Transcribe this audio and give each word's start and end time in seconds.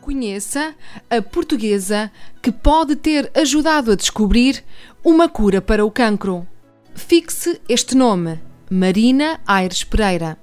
Conheça 0.00 0.74
a 1.10 1.20
portuguesa 1.20 2.10
que 2.40 2.50
pode 2.50 2.96
ter 2.96 3.30
ajudado 3.34 3.92
a 3.92 3.94
descobrir 3.94 4.64
uma 5.04 5.28
cura 5.28 5.60
para 5.60 5.84
o 5.84 5.90
cancro. 5.90 6.46
Fixe 6.94 7.60
este 7.68 7.94
nome, 7.94 8.40
Marina 8.70 9.40
Aires 9.46 9.84
Pereira. 9.84 10.38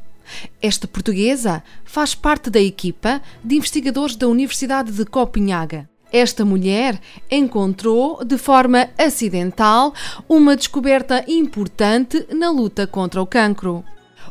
Esta 0.61 0.87
portuguesa 0.87 1.63
faz 1.83 2.13
parte 2.13 2.51
da 2.51 2.59
equipa 2.59 3.19
de 3.43 3.55
investigadores 3.55 4.15
da 4.15 4.27
Universidade 4.27 4.91
de 4.91 5.05
Copenhaga. 5.05 5.89
Esta 6.11 6.45
mulher 6.45 6.99
encontrou, 7.29 8.23
de 8.23 8.37
forma 8.37 8.89
acidental, 8.97 9.93
uma 10.29 10.55
descoberta 10.55 11.25
importante 11.27 12.25
na 12.31 12.51
luta 12.51 12.85
contra 12.85 13.21
o 13.21 13.25
cancro 13.25 13.83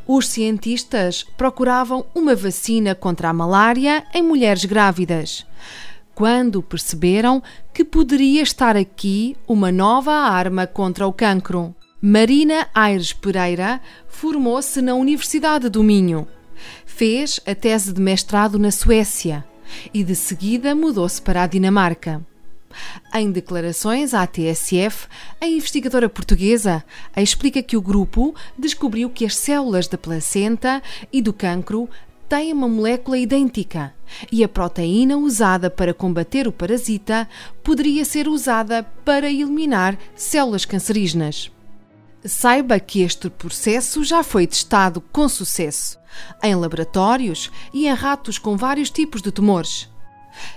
os 0.07 0.29
cientistas 0.29 1.25
procuravam 1.37 2.07
uma 2.15 2.35
vacina 2.35 2.95
contra 2.95 3.29
a 3.29 3.33
malária 3.33 4.05
em 4.15 4.23
mulheres 4.23 4.65
grávidas. 4.65 5.45
Quando 6.15 6.63
perceberam 6.63 7.43
que 7.75 7.85
poderia 7.85 8.43
estar 8.43 8.77
aqui 8.77 9.37
uma 9.47 9.71
nova 9.71 10.13
arma 10.13 10.67
contra 10.67 11.07
o 11.07 11.13
cancro. 11.13 11.75
Marina 12.01 12.69
Aires 12.75 13.13
Pereira 13.13 13.81
formou-se 14.09 14.81
na 14.81 14.95
Universidade 14.95 15.69
do 15.69 15.83
Minho. 15.83 16.27
Fez 16.87 17.41
a 17.47 17.55
tese 17.55 17.93
de 17.93 18.01
mestrado 18.01 18.59
na 18.59 18.71
Suécia 18.71 19.45
e 19.93 20.05
de 20.05 20.15
seguida 20.15 20.75
mudou-se 20.75 21.21
para 21.21 21.43
a 21.43 21.47
Dinamarca. 21.47 22.25
Em 23.15 23.31
declarações 23.31 24.15
à 24.15 24.27
TSF, 24.27 25.07
a 25.41 25.47
investigadora 25.47 26.09
portuguesa 26.09 26.85
explica 27.17 27.63
que 27.63 27.77
o 27.77 27.83
grupo 27.83 28.35
descobriu 28.59 29.11
que 29.11 29.25
as 29.25 29.37
células 29.37 29.89
da 29.89 29.99
placenta 29.99 30.83
e 31.13 31.23
do 31.23 31.33
cancro 31.33 31.89
têm 32.29 32.53
uma 32.53 32.69
molécula 32.69 33.19
idêntica 33.19 33.95
e 34.31 34.43
a 34.43 34.49
proteína 34.49 35.17
usada 35.17 35.71
para 35.71 35.95
combater 35.95 36.49
o 36.49 36.53
parasita 36.53 37.29
poderia 37.63 38.05
ser 38.05 38.29
usada 38.29 38.83
para 39.05 39.31
eliminar 39.31 39.97
células 40.15 40.65
cancerígenas. 40.65 41.51
Saiba 42.25 42.81
que 42.81 43.03
este 43.03 43.31
processo 43.31 44.03
já 44.03 44.23
foi 44.23 44.47
testado 44.47 45.01
com 45.01 45.29
sucesso 45.29 45.99
em 46.43 46.55
laboratórios 46.55 47.51
e 47.73 47.87
em 47.87 47.95
ratos 47.95 48.39
com 48.39 48.57
vários 48.57 48.91
tipos 48.91 49.23
de 49.23 49.31
tumores. 49.31 49.89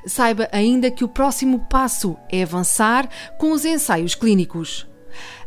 Saiba 0.06 0.48
ainda 0.52 0.92
que 0.92 1.04
o 1.04 1.08
próximo 1.08 1.66
passo 1.70 2.18
é 2.30 2.44
avançar 2.44 3.10
com 3.38 3.52
os 3.52 3.66
ensaios 3.66 4.16
clínicos. 4.16 4.88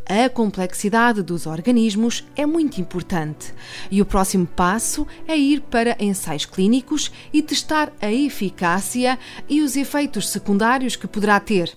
A 0.06 0.28
complexidade 0.28 1.22
dos 1.22 1.46
organismos 1.46 2.24
é 2.34 2.44
muito 2.44 2.80
importante 2.80 3.54
e 3.90 4.02
o 4.02 4.06
próximo 4.06 4.46
passo 4.46 5.06
é 5.26 5.36
ir 5.36 5.60
para 5.60 5.96
ensaios 6.00 6.44
clínicos 6.44 7.10
e 7.32 7.40
testar 7.40 7.92
a 8.00 8.12
eficácia 8.12 9.18
e 9.48 9.62
os 9.62 9.76
efeitos 9.76 10.28
secundários 10.28 10.96
que 10.96 11.06
poderá 11.06 11.38
ter. 11.38 11.76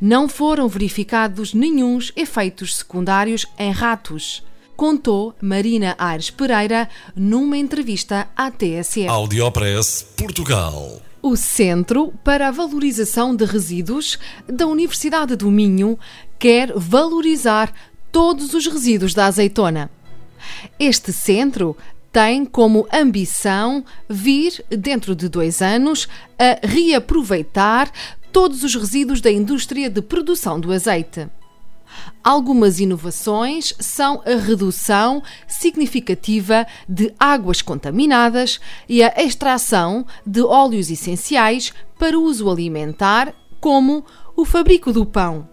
Não 0.00 0.28
foram 0.28 0.68
verificados 0.68 1.52
nenhuns 1.52 2.12
efeitos 2.14 2.76
secundários 2.76 3.44
em 3.58 3.72
ratos, 3.72 4.44
contou 4.76 5.34
Marina 5.40 5.96
Aires 5.98 6.30
Pereira 6.30 6.88
numa 7.16 7.58
entrevista 7.58 8.28
à 8.36 8.50
TSF. 8.50 9.08
Audiopress 9.08 10.06
Portugal 10.16 11.02
o 11.24 11.36
Centro 11.36 12.12
para 12.22 12.48
a 12.48 12.50
Valorização 12.50 13.34
de 13.34 13.46
Resíduos 13.46 14.18
da 14.46 14.66
Universidade 14.66 15.34
do 15.34 15.50
Minho 15.50 15.98
quer 16.38 16.70
valorizar 16.76 17.72
todos 18.12 18.52
os 18.52 18.66
resíduos 18.66 19.14
da 19.14 19.24
azeitona. 19.24 19.90
Este 20.78 21.14
centro 21.14 21.74
tem 22.12 22.44
como 22.44 22.86
ambição 22.92 23.82
vir, 24.06 24.62
dentro 24.68 25.16
de 25.16 25.26
dois 25.30 25.62
anos, 25.62 26.06
a 26.38 26.66
reaproveitar 26.66 27.90
todos 28.30 28.62
os 28.62 28.74
resíduos 28.74 29.22
da 29.22 29.32
indústria 29.32 29.88
de 29.88 30.02
produção 30.02 30.60
do 30.60 30.70
azeite. 30.70 31.26
Algumas 32.22 32.80
inovações 32.80 33.74
são 33.78 34.22
a 34.24 34.36
redução 34.36 35.22
significativa 35.46 36.66
de 36.88 37.12
águas 37.18 37.60
contaminadas 37.60 38.60
e 38.88 39.02
a 39.02 39.12
extração 39.22 40.06
de 40.26 40.40
óleos 40.40 40.90
essenciais 40.90 41.72
para 41.98 42.18
uso 42.18 42.50
alimentar, 42.50 43.34
como 43.60 44.04
o 44.36 44.44
fabrico 44.44 44.92
do 44.92 45.06
pão. 45.06 45.48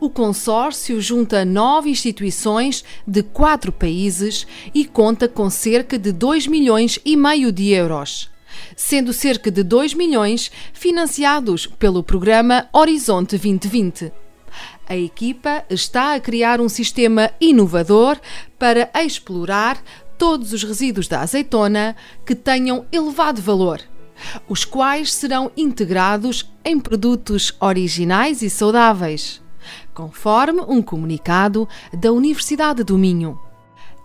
O 0.00 0.08
consórcio 0.08 1.00
junta 1.00 1.44
nove 1.44 1.90
instituições 1.90 2.84
de 3.06 3.22
quatro 3.22 3.72
países 3.72 4.46
e 4.74 4.84
conta 4.84 5.28
com 5.28 5.50
cerca 5.50 5.98
de 5.98 6.12
2 6.12 6.46
milhões 6.46 6.98
e 7.04 7.16
meio 7.16 7.52
de 7.52 7.70
euros, 7.70 8.30
sendo 8.74 9.12
cerca 9.12 9.50
de 9.50 9.62
2 9.62 9.94
milhões 9.94 10.50
financiados 10.72 11.66
pelo 11.66 12.02
programa 12.02 12.66
Horizonte 12.72 13.36
2020. 13.38 14.25
A 14.88 14.96
equipa 14.96 15.64
está 15.68 16.14
a 16.14 16.20
criar 16.20 16.60
um 16.60 16.68
sistema 16.68 17.30
inovador 17.40 18.18
para 18.58 18.90
explorar 18.94 19.82
todos 20.16 20.52
os 20.52 20.62
resíduos 20.62 21.08
da 21.08 21.20
azeitona 21.20 21.96
que 22.24 22.34
tenham 22.34 22.86
elevado 22.90 23.40
valor, 23.42 23.80
os 24.48 24.64
quais 24.64 25.12
serão 25.12 25.50
integrados 25.56 26.50
em 26.64 26.78
produtos 26.78 27.54
originais 27.60 28.42
e 28.42 28.50
saudáveis, 28.50 29.42
conforme 29.94 30.60
um 30.62 30.80
comunicado 30.80 31.68
da 31.92 32.12
Universidade 32.12 32.82
do 32.82 32.96
Minho. 32.96 33.38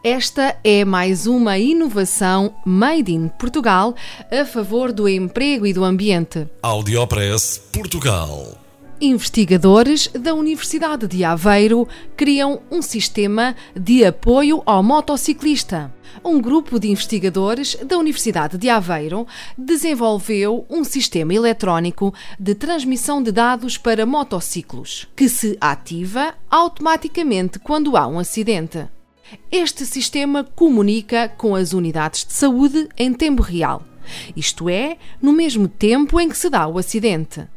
Esta 0.03 0.57
é 0.63 0.83
mais 0.83 1.27
uma 1.27 1.59
inovação 1.59 2.55
made 2.65 3.13
in 3.13 3.27
Portugal 3.27 3.93
a 4.31 4.43
favor 4.43 4.91
do 4.91 5.07
emprego 5.07 5.67
e 5.67 5.73
do 5.73 5.83
ambiente. 5.83 6.47
Audiopress 6.63 7.61
Portugal 7.71 8.60
investigadores 9.01 10.07
da 10.13 10.33
Universidade 10.35 11.07
de 11.07 11.23
Aveiro 11.23 11.87
criam 12.15 12.61
um 12.69 12.83
sistema 12.83 13.55
de 13.75 14.05
apoio 14.05 14.61
ao 14.63 14.83
motociclista. 14.83 15.91
Um 16.23 16.39
grupo 16.39 16.79
de 16.79 16.91
investigadores 16.91 17.75
da 17.83 17.97
Universidade 17.97 18.59
de 18.59 18.69
Aveiro 18.69 19.25
desenvolveu 19.57 20.67
um 20.69 20.83
sistema 20.83 21.33
eletrónico 21.33 22.13
de 22.39 22.53
transmissão 22.53 23.23
de 23.23 23.31
dados 23.31 23.75
para 23.75 24.05
motociclos, 24.05 25.07
que 25.15 25.27
se 25.27 25.57
ativa 25.59 26.35
automaticamente 26.49 27.57
quando 27.57 27.97
há 27.97 28.05
um 28.05 28.19
acidente. 28.19 28.87
Este 29.51 29.83
sistema 29.83 30.43
comunica 30.43 31.27
com 31.27 31.55
as 31.55 31.73
unidades 31.73 32.23
de 32.23 32.33
saúde 32.33 32.87
em 32.95 33.13
tempo 33.13 33.41
real, 33.41 33.83
isto 34.35 34.69
é, 34.69 34.97
no 35.19 35.31
mesmo 35.31 35.67
tempo 35.67 36.19
em 36.19 36.29
que 36.29 36.37
se 36.37 36.49
dá 36.49 36.67
o 36.67 36.77
acidente. 36.77 37.47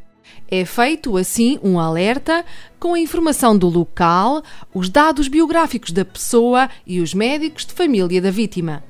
É 0.49 0.63
feito 0.63 1.17
assim 1.17 1.59
um 1.63 1.79
alerta 1.79 2.45
com 2.79 2.93
a 2.93 2.99
informação 2.99 3.57
do 3.57 3.67
local, 3.67 4.43
os 4.73 4.89
dados 4.89 5.27
biográficos 5.27 5.91
da 5.91 6.05
pessoa 6.05 6.69
e 6.85 6.99
os 7.01 7.13
médicos 7.13 7.65
de 7.65 7.73
família 7.73 8.21
da 8.21 8.29
vítima. 8.29 8.83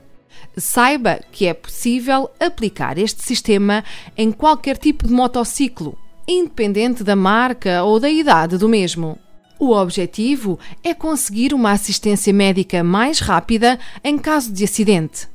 Saiba 0.58 1.20
que 1.32 1.46
é 1.46 1.54
possível 1.54 2.30
aplicar 2.40 2.98
este 2.98 3.24
sistema 3.24 3.84
em 4.18 4.32
qualquer 4.32 4.78
tipo 4.78 5.08
de 5.08 5.14
motociclo, 5.14 5.98
independente 6.28 7.04
da 7.04 7.16
marca 7.16 7.84
ou 7.84 8.00
da 8.00 8.10
idade 8.10 8.58
do 8.58 8.68
mesmo. 8.68 9.18
O 9.58 9.72
objetivo 9.72 10.60
é 10.84 10.94
conseguir 10.94 11.54
uma 11.54 11.72
assistência 11.72 12.34
médica 12.34 12.84
mais 12.84 13.20
rápida 13.20 13.80
em 14.04 14.18
caso 14.18 14.52
de 14.52 14.66
acidente 14.66 15.35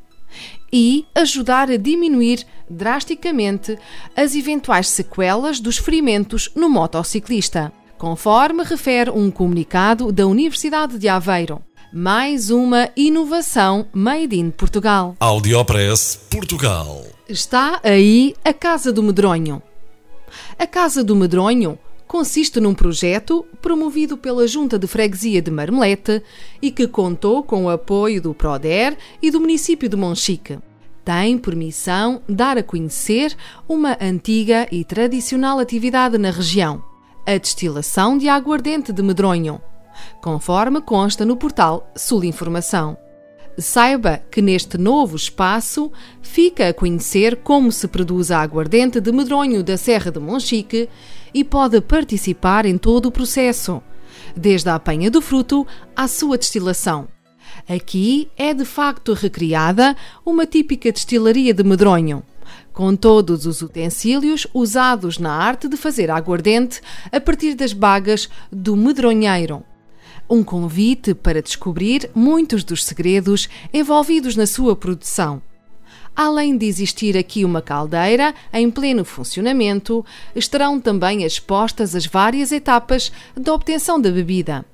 e 0.73 1.07
ajudar 1.15 1.71
a 1.71 1.77
diminuir 1.77 2.47
drasticamente 2.69 3.79
as 4.17 4.35
eventuais 4.35 4.89
sequelas 4.89 5.61
dos 5.61 5.79
ferimentos 5.79 6.51
no 6.55 6.69
motociclista, 6.69 7.73
conforme 7.99 8.63
refere 8.63 9.11
um 9.11 9.31
comunicado 9.31 10.13
da 10.13 10.27
Universidade 10.27 10.99
de 10.99 11.09
Aveiro. 11.09 11.63
Mais 11.93 12.51
uma 12.51 12.89
inovação 12.97 13.87
made 13.93 14.37
in 14.37 14.51
Portugal. 14.51 15.17
Audiopress 15.19 16.21
Portugal. 16.31 17.05
Está 17.29 17.81
aí 17.83 18.35
a 18.45 18.53
Casa 18.53 18.93
do 18.93 19.03
Medronho. 19.03 19.61
A 20.57 20.67
Casa 20.67 21.03
do 21.03 21.17
Medronho 21.17 21.79
consiste 22.11 22.59
num 22.59 22.75
projeto 22.75 23.47
promovido 23.63 24.19
pela 24.19 24.45
Junta 24.45 24.77
de 24.77 24.89
Freguesia 24.89 25.41
de 25.41 25.49
Marmelete 25.49 26.21
e 26.61 26.73
que 26.73 26.89
contou 26.89 27.41
com 27.41 27.67
o 27.67 27.71
apoio 27.71 28.21
do 28.21 28.35
PRODER 28.35 28.99
e 29.23 29.31
do 29.31 29.39
município 29.39 29.89
de 29.89 29.97
Monchique. 29.97 30.59
Tem 31.05 31.39
por 31.39 31.55
missão 31.55 32.21
dar 32.29 32.59
a 32.59 32.65
conhecer 32.65 33.37
uma 33.69 33.97
antiga 34.01 34.67
e 34.73 34.83
tradicional 34.83 35.61
atividade 35.61 36.19
na 36.19 36.33
região, 36.33 36.83
a 37.25 37.39
destilação 37.39 38.19
de 38.19 38.29
aguardente 38.29 38.93
de 38.93 39.05
medronho, 39.05 39.61
conforme 40.21 40.81
consta 40.81 41.25
no 41.25 41.37
portal 41.37 41.93
Sul 41.95 42.25
Informação. 42.25 42.99
Saiba 43.59 44.23
que 44.31 44.41
neste 44.41 44.79
novo 44.79 45.17
espaço 45.17 45.93
fica 46.23 46.69
a 46.69 46.75
conhecer 46.75 47.37
como 47.37 47.71
se 47.71 47.87
produz 47.89 48.31
a 48.31 48.41
aguardente 48.41 49.01
de 49.01 49.13
medronho 49.13 49.63
da 49.63 49.77
Serra 49.77 50.11
de 50.11 50.19
Monchique 50.19 50.89
e 51.35 51.45
pode 51.45 51.81
participar 51.81 52.65
em 52.65 52.79
todo 52.79 53.07
o 53.07 53.13
processo, 53.13 53.83
desde 54.37 54.69
a 54.69 54.77
apanha 54.77 55.11
do 55.11 55.21
fruto 55.21 55.67
à 55.95 56.09
sua 56.09 56.39
destilação. 56.39 57.09
Aqui 57.69 58.31
é 58.37 58.55
de 58.55 58.65
facto 58.65 59.13
recriada 59.13 59.97
uma 60.25 60.47
típica 60.47 60.91
destilaria 60.91 61.53
de 61.53 61.63
medronho, 61.63 62.23
com 62.73 62.97
todos 62.97 63.47
os 63.47 63.61
utensílios 63.63 64.47
usados 64.55 65.19
na 65.19 65.33
arte 65.33 65.69
de 65.69 65.77
fazer 65.77 66.11
aguardente 66.11 66.81
a 67.13 67.21
partir 67.21 67.55
das 67.55 67.73
bagas 67.73 68.29
do 68.51 68.77
medronheiro. 68.77 69.65
Um 70.31 70.45
convite 70.45 71.13
para 71.13 71.43
descobrir 71.43 72.09
muitos 72.15 72.63
dos 72.63 72.85
segredos 72.85 73.49
envolvidos 73.75 74.37
na 74.37 74.47
sua 74.47 74.77
produção. 74.77 75.43
Além 76.15 76.57
de 76.57 76.67
existir 76.67 77.17
aqui 77.17 77.45
uma 77.45 77.61
caldeira 77.61 78.33
em 78.53 78.71
pleno 78.71 79.05
funcionamento, 79.05 80.07
estarão 80.35 80.79
também 80.81 81.25
expostas 81.25 81.97
as 81.97 82.07
várias 82.07 82.53
etapas 82.53 83.11
da 83.37 83.53
obtenção 83.53 84.01
da 84.01 84.09
bebida, 84.09 84.65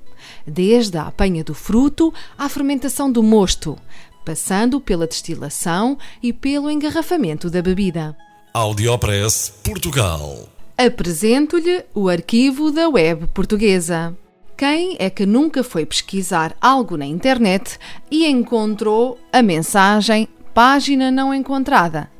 desde 0.46 0.98
a 0.98 1.06
apanha 1.06 1.42
do 1.42 1.54
fruto 1.54 2.12
à 2.36 2.50
fermentação 2.50 3.10
do 3.10 3.22
mosto, 3.22 3.78
passando 4.26 4.78
pela 4.78 5.06
destilação 5.06 5.96
e 6.22 6.34
pelo 6.34 6.70
engarrafamento 6.70 7.48
da 7.48 7.62
bebida. 7.62 8.14
Audiopress 8.52 9.54
Portugal. 9.64 10.50
Apresento-lhe 10.76 11.82
o 11.94 12.10
arquivo 12.10 12.70
da 12.70 12.90
web 12.90 13.26
portuguesa. 13.28 14.14
Quem 14.56 14.96
é 14.98 15.10
que 15.10 15.26
nunca 15.26 15.62
foi 15.62 15.84
pesquisar 15.84 16.56
algo 16.58 16.96
na 16.96 17.04
internet 17.04 17.78
e 18.10 18.26
encontrou 18.26 19.18
a 19.30 19.42
mensagem 19.42 20.26
página 20.54 21.10
não 21.10 21.34
encontrada. 21.34 22.10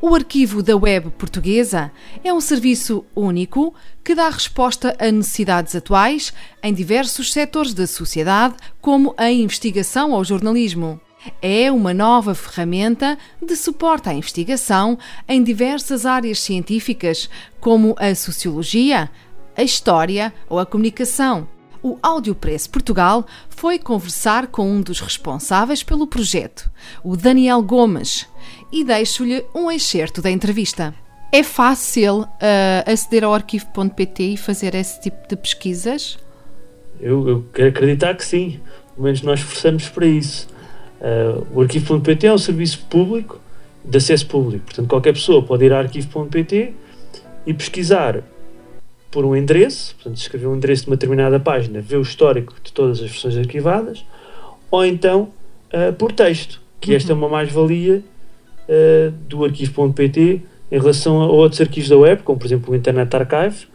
O 0.00 0.14
arquivo 0.14 0.62
da 0.62 0.74
web 0.74 1.10
portuguesa 1.10 1.92
é 2.22 2.32
um 2.32 2.40
serviço 2.40 3.04
único 3.14 3.74
que 4.02 4.14
dá 4.14 4.30
resposta 4.30 4.96
a 4.98 5.12
necessidades 5.12 5.76
atuais 5.76 6.32
em 6.62 6.72
diversos 6.72 7.30
setores 7.30 7.74
da 7.74 7.86
sociedade, 7.86 8.54
como 8.80 9.14
a 9.18 9.30
investigação 9.30 10.14
ao 10.14 10.24
jornalismo. 10.24 10.98
É 11.42 11.70
uma 11.70 11.92
nova 11.92 12.34
ferramenta 12.34 13.18
de 13.42 13.56
suporte 13.56 14.08
à 14.08 14.14
investigação 14.14 14.98
em 15.28 15.42
diversas 15.42 16.06
áreas 16.06 16.40
científicas, 16.40 17.28
como 17.60 17.94
a 17.98 18.14
sociologia, 18.14 19.10
a 19.54 19.62
história 19.62 20.32
ou 20.48 20.58
a 20.58 20.64
comunicação 20.64 21.46
o 21.84 21.98
Audiopress 22.02 22.66
Portugal 22.66 23.26
foi 23.50 23.78
conversar 23.78 24.46
com 24.46 24.66
um 24.66 24.80
dos 24.80 25.00
responsáveis 25.00 25.82
pelo 25.82 26.06
projeto, 26.06 26.70
o 27.04 27.14
Daniel 27.14 27.62
Gomes, 27.62 28.26
e 28.72 28.82
deixo-lhe 28.82 29.44
um 29.54 29.70
excerto 29.70 30.22
da 30.22 30.30
entrevista. 30.30 30.94
É 31.30 31.42
fácil 31.42 32.22
uh, 32.22 32.90
aceder 32.90 33.22
ao 33.22 33.34
arquivo.pt 33.34 34.22
e 34.22 34.36
fazer 34.38 34.74
esse 34.74 34.98
tipo 35.02 35.28
de 35.28 35.36
pesquisas? 35.36 36.18
Eu, 36.98 37.28
eu, 37.28 37.44
quero 37.52 37.68
acreditar 37.68 38.14
que 38.14 38.24
sim, 38.24 38.60
pelo 38.94 39.04
menos 39.04 39.20
nós 39.20 39.40
esforçamos 39.40 39.86
para 39.90 40.06
isso. 40.06 40.48
Uh, 41.00 41.46
o 41.52 41.60
arquivo.pt 41.60 42.26
é 42.26 42.32
um 42.32 42.38
serviço 42.38 42.78
público, 42.88 43.38
de 43.84 43.98
acesso 43.98 44.26
público, 44.26 44.64
portanto 44.64 44.88
qualquer 44.88 45.12
pessoa 45.12 45.42
pode 45.42 45.66
ir 45.66 45.72
ao 45.72 45.80
arquivo.pt 45.80 46.72
e 47.46 47.52
pesquisar 47.52 48.22
por 49.14 49.24
um 49.24 49.36
endereço, 49.36 49.94
portanto, 49.94 50.16
escrever 50.16 50.48
um 50.48 50.56
endereço 50.56 50.82
de 50.82 50.90
uma 50.90 50.96
determinada 50.96 51.38
página, 51.38 51.80
ver 51.80 51.98
o 51.98 52.02
histórico 52.02 52.52
de 52.60 52.72
todas 52.72 53.00
as 53.00 53.08
versões 53.08 53.36
arquivadas, 53.36 54.04
ou 54.68 54.84
então 54.84 55.28
uh, 55.72 55.92
por 55.92 56.10
texto, 56.10 56.60
que 56.80 56.90
uhum. 56.90 56.96
esta 56.96 57.12
é 57.12 57.14
uma 57.14 57.28
mais-valia 57.28 58.02
uh, 58.68 59.12
do 59.28 59.44
arquivo.pt 59.44 60.42
em 60.72 60.78
relação 60.80 61.22
a 61.22 61.28
outros 61.28 61.60
arquivos 61.60 61.88
da 61.88 61.96
web, 61.96 62.24
como 62.24 62.40
por 62.40 62.44
exemplo 62.44 62.72
o 62.72 62.76
Internet 62.76 63.14
Archive, 63.14 63.68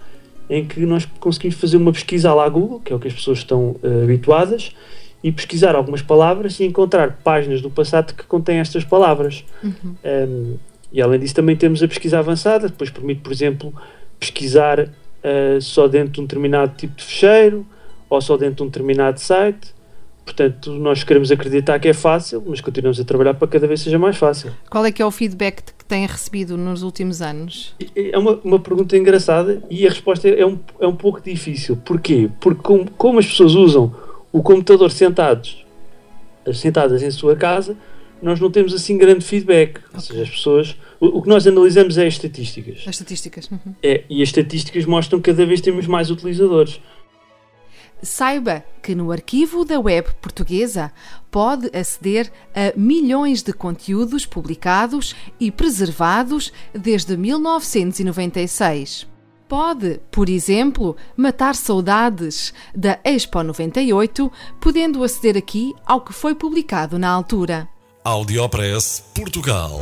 em 0.49 0.65
que 0.65 0.81
nós 0.81 1.07
conseguimos 1.21 1.55
fazer 1.55 1.77
uma 1.77 1.93
pesquisa 1.93 2.31
à 2.31 2.33
la 2.33 2.49
Google, 2.49 2.81
que 2.81 2.91
é 2.91 2.95
o 2.97 2.99
que 2.99 3.07
as 3.07 3.13
pessoas 3.13 3.37
estão 3.37 3.77
uh, 3.81 4.03
habituadas, 4.03 4.75
e 5.23 5.31
pesquisar 5.31 5.73
algumas 5.73 6.01
palavras 6.01 6.59
e 6.59 6.65
encontrar 6.65 7.17
páginas 7.23 7.61
do 7.61 7.69
passado 7.69 8.13
que 8.13 8.25
contêm 8.25 8.57
estas 8.59 8.83
palavras. 8.83 9.45
Uhum. 9.63 9.95
Um, 10.03 10.57
e 10.91 11.01
além 11.01 11.17
disso, 11.17 11.35
também 11.35 11.55
temos 11.55 11.81
a 11.81 11.87
pesquisa 11.87 12.19
avançada, 12.19 12.67
depois 12.67 12.89
permite, 12.89 13.21
por 13.21 13.31
exemplo, 13.31 13.73
pesquisar 14.19 14.89
uh, 15.23 15.61
só 15.61 15.87
dentro 15.87 16.13
de 16.13 16.21
um 16.21 16.23
determinado 16.23 16.75
tipo 16.75 16.95
de 16.95 17.03
fecheiro 17.03 17.65
ou 18.09 18.21
só 18.21 18.37
dentro 18.37 18.55
de 18.55 18.63
um 18.63 18.65
determinado 18.67 19.19
site. 19.19 19.73
Portanto, 20.25 20.71
nós 20.73 21.03
queremos 21.03 21.31
acreditar 21.31 21.79
que 21.79 21.87
é 21.87 21.93
fácil, 21.93 22.43
mas 22.45 22.61
continuamos 22.61 22.99
a 22.99 23.03
trabalhar 23.03 23.33
para 23.33 23.47
que 23.47 23.53
cada 23.53 23.67
vez 23.67 23.81
seja 23.81 23.97
mais 23.97 24.15
fácil. 24.15 24.51
Qual 24.69 24.85
é 24.85 24.91
que 24.91 25.01
é 25.01 25.05
o 25.05 25.09
feedback 25.09 25.63
que 25.75 25.83
tem 25.85 26.05
recebido 26.05 26.55
nos 26.55 26.83
últimos 26.83 27.19
anos? 27.19 27.75
É 27.95 28.17
uma, 28.17 28.39
uma 28.43 28.59
pergunta 28.59 28.95
engraçada 28.95 29.63
e 29.71 29.87
a 29.87 29.89
resposta 29.89 30.29
é 30.29 30.45
um, 30.45 30.59
é 30.79 30.85
um 30.85 30.95
pouco 30.95 31.19
difícil. 31.19 31.77
Porquê? 31.77 32.29
Porque 32.39 32.61
como, 32.61 32.91
como 32.91 33.19
as 33.19 33.25
pessoas 33.25 33.55
usam 33.55 33.95
o 34.31 34.43
computador 34.43 34.91
sentados, 34.91 35.65
sentadas 36.53 37.01
em 37.01 37.09
sua 37.09 37.35
casa, 37.35 37.75
nós 38.21 38.39
não 38.39 38.51
temos 38.51 38.73
assim 38.73 38.97
grande 38.97 39.25
feedback. 39.25 39.77
Okay. 39.77 39.89
Ou 39.95 39.99
seja, 39.99 40.23
as 40.23 40.29
pessoas. 40.29 40.77
O, 40.99 41.19
o, 41.19 41.21
que 41.21 41.29
nós 41.29 41.47
analisamos 41.47 41.97
é 41.97 42.05
as 42.05 42.13
estatísticas. 42.13 42.79
As 42.85 42.95
estatísticas. 42.95 43.49
Uhum. 43.49 43.73
É, 43.81 44.03
e 44.09 44.21
as 44.21 44.29
estatísticas 44.29 44.85
mostram 44.85 45.19
que 45.19 45.31
cada 45.31 45.45
vez 45.45 45.61
temos 45.61 45.87
mais 45.87 46.11
utilizadores. 46.11 46.81
Saiba 48.01 48.63
que 48.81 48.95
no 48.95 49.11
arquivo 49.11 49.65
da 49.65 49.79
web 49.79 50.07
portuguesa 50.21 50.91
pode 51.29 51.69
aceder 51.75 52.31
a 52.55 52.77
milhões 52.77 53.43
de 53.43 53.51
conteúdos 53.51 54.25
publicados 54.25 55.15
e 55.39 55.51
preservados 55.51 56.53
desde 56.73 57.17
1996. 57.17 59.05
Pode, 59.49 59.99
por 60.11 60.29
exemplo, 60.29 60.95
matar 61.17 61.55
saudades 61.55 62.53
da 62.73 62.99
Expo 63.03 63.43
98, 63.43 64.31
podendo 64.61 65.03
aceder 65.03 65.35
aqui 65.35 65.73
ao 65.85 66.01
que 66.01 66.13
foi 66.13 66.35
publicado 66.35 66.99
na 66.99 67.09
altura. 67.09 67.67
Audiopress 68.03 69.03
Portugal. 69.13 69.81